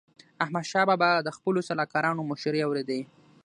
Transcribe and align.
احمدشاه 0.43 0.85
بابا 0.89 1.09
د 1.21 1.29
خپلو 1.37 1.59
سلاکارانو 1.69 2.27
مشوري 2.31 2.59
اوريدي. 2.63 3.01